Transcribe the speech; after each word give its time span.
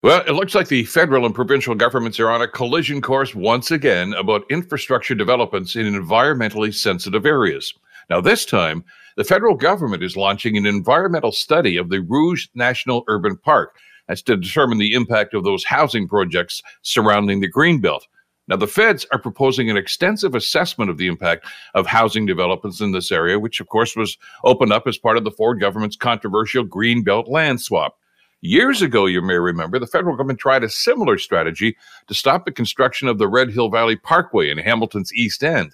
Well, 0.00 0.22
it 0.28 0.32
looks 0.32 0.54
like 0.54 0.68
the 0.68 0.84
federal 0.84 1.26
and 1.26 1.34
provincial 1.34 1.74
governments 1.74 2.20
are 2.20 2.30
on 2.30 2.40
a 2.40 2.46
collision 2.46 3.02
course 3.02 3.34
once 3.34 3.72
again 3.72 4.12
about 4.12 4.48
infrastructure 4.48 5.16
developments 5.16 5.74
in 5.74 5.92
environmentally 5.92 6.72
sensitive 6.72 7.26
areas. 7.26 7.74
Now, 8.08 8.20
this 8.20 8.44
time, 8.44 8.84
the 9.16 9.24
federal 9.24 9.56
government 9.56 10.04
is 10.04 10.16
launching 10.16 10.56
an 10.56 10.66
environmental 10.66 11.32
study 11.32 11.76
of 11.76 11.88
the 11.88 12.00
Rouge 12.00 12.46
National 12.54 13.02
Urban 13.08 13.36
Park. 13.38 13.76
That's 14.06 14.22
to 14.22 14.36
determine 14.36 14.78
the 14.78 14.94
impact 14.94 15.34
of 15.34 15.42
those 15.42 15.64
housing 15.64 16.06
projects 16.06 16.62
surrounding 16.82 17.40
the 17.40 17.50
Greenbelt. 17.50 18.02
Now, 18.46 18.54
the 18.54 18.68
feds 18.68 19.04
are 19.10 19.18
proposing 19.18 19.68
an 19.68 19.76
extensive 19.76 20.36
assessment 20.36 20.92
of 20.92 20.98
the 20.98 21.08
impact 21.08 21.44
of 21.74 21.88
housing 21.88 22.24
developments 22.24 22.80
in 22.80 22.92
this 22.92 23.10
area, 23.10 23.40
which, 23.40 23.58
of 23.60 23.66
course, 23.66 23.96
was 23.96 24.16
opened 24.44 24.72
up 24.72 24.86
as 24.86 24.96
part 24.96 25.16
of 25.16 25.24
the 25.24 25.32
Ford 25.32 25.58
government's 25.58 25.96
controversial 25.96 26.64
Greenbelt 26.64 27.28
land 27.28 27.60
swap. 27.60 27.96
Years 28.40 28.82
ago, 28.82 29.06
you 29.06 29.20
may 29.20 29.34
remember, 29.34 29.80
the 29.80 29.86
federal 29.86 30.16
government 30.16 30.38
tried 30.38 30.62
a 30.62 30.68
similar 30.68 31.18
strategy 31.18 31.76
to 32.06 32.14
stop 32.14 32.44
the 32.44 32.52
construction 32.52 33.08
of 33.08 33.18
the 33.18 33.26
Red 33.26 33.50
Hill 33.50 33.68
Valley 33.68 33.96
Parkway 33.96 34.48
in 34.48 34.58
Hamilton's 34.58 35.12
East 35.12 35.42
End. 35.42 35.72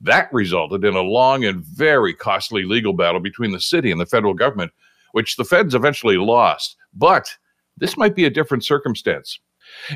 That 0.00 0.32
resulted 0.32 0.84
in 0.84 0.96
a 0.96 1.02
long 1.02 1.44
and 1.44 1.62
very 1.62 2.12
costly 2.12 2.64
legal 2.64 2.94
battle 2.94 3.20
between 3.20 3.52
the 3.52 3.60
city 3.60 3.92
and 3.92 4.00
the 4.00 4.06
federal 4.06 4.34
government, 4.34 4.72
which 5.12 5.36
the 5.36 5.44
feds 5.44 5.72
eventually 5.72 6.16
lost. 6.16 6.76
But 6.92 7.36
this 7.76 7.96
might 7.96 8.16
be 8.16 8.24
a 8.24 8.30
different 8.30 8.64
circumstance. 8.64 9.38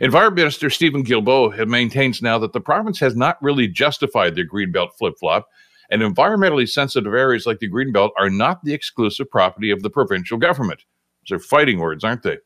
Environment 0.01 0.37
Minister 0.37 0.71
Stephen 0.71 1.05
Guilbeault 1.05 1.67
maintains 1.67 2.23
now 2.23 2.39
that 2.39 2.53
the 2.53 2.61
province 2.61 3.01
has 3.01 3.17
not 3.17 3.43
really 3.43 3.67
justified 3.67 4.37
the 4.37 4.47
Greenbelt 4.47 4.93
flip 4.97 5.15
flop, 5.19 5.49
and 5.91 6.01
environmentally 6.01 6.69
sensitive 6.69 7.13
areas 7.13 7.45
like 7.45 7.59
the 7.59 7.69
Greenbelt 7.69 8.11
are 8.17 8.31
not 8.31 8.63
the 8.63 8.73
exclusive 8.73 9.29
property 9.29 9.73
of 9.73 9.83
the 9.83 9.91
provincial 9.91 10.39
government. 10.39 10.85
Those 11.29 11.41
are 11.41 11.43
fighting 11.43 11.79
words, 11.79 12.05
aren't 12.05 12.23
they? 12.23 12.39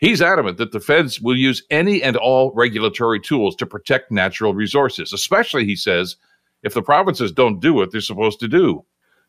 He's 0.00 0.20
adamant 0.20 0.58
that 0.58 0.72
the 0.72 0.80
feds 0.80 1.20
will 1.20 1.36
use 1.36 1.62
any 1.70 2.02
and 2.02 2.16
all 2.16 2.52
regulatory 2.54 3.20
tools 3.20 3.56
to 3.56 3.66
protect 3.66 4.10
natural 4.10 4.54
resources, 4.54 5.12
especially, 5.12 5.64
he 5.64 5.76
says, 5.76 6.16
if 6.62 6.74
the 6.74 6.82
provinces 6.82 7.32
don't 7.32 7.60
do 7.60 7.72
what 7.72 7.90
they're 7.90 8.00
supposed 8.00 8.40
to 8.40 8.48
do. 8.48 8.84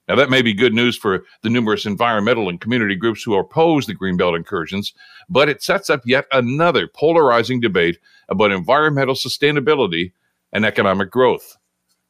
Now, 0.07 0.16
that 0.16 0.29
may 0.29 0.41
be 0.41 0.53
good 0.53 0.73
news 0.73 0.97
for 0.97 1.23
the 1.41 1.49
numerous 1.49 1.85
environmental 1.85 2.49
and 2.49 2.59
community 2.59 2.95
groups 2.95 3.23
who 3.23 3.35
oppose 3.35 3.85
the 3.85 3.95
Greenbelt 3.95 4.35
incursions, 4.35 4.94
but 5.29 5.47
it 5.47 5.61
sets 5.61 5.89
up 5.89 6.02
yet 6.05 6.25
another 6.31 6.88
polarizing 6.88 7.61
debate 7.61 7.99
about 8.27 8.52
environmental 8.52 9.16
sustainability 9.16 10.11
and 10.52 10.66
economic 10.66 11.11
growth. 11.11 11.55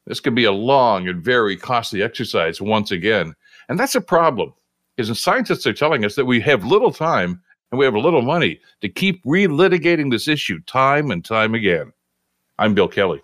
This 0.06 0.20
could 0.20 0.34
be 0.34 0.44
a 0.44 0.52
long 0.52 1.06
and 1.06 1.22
very 1.22 1.56
costly 1.56 2.02
exercise 2.02 2.60
once 2.60 2.90
again, 2.90 3.34
and 3.68 3.78
that's 3.78 3.94
a 3.94 4.00
problem 4.00 4.54
is 4.96 5.08
the 5.08 5.14
scientists 5.14 5.66
are 5.66 5.72
telling 5.72 6.04
us 6.04 6.14
that 6.14 6.24
we 6.24 6.40
have 6.40 6.64
little 6.64 6.92
time 6.92 7.40
and 7.70 7.78
we 7.78 7.84
have 7.84 7.94
a 7.94 8.00
little 8.00 8.22
money 8.22 8.60
to 8.80 8.88
keep 8.88 9.22
relitigating 9.24 10.10
this 10.10 10.28
issue 10.28 10.60
time 10.66 11.10
and 11.10 11.24
time 11.24 11.54
again. 11.54 11.92
I'm 12.58 12.74
Bill 12.74 12.88
Kelly. 12.88 13.20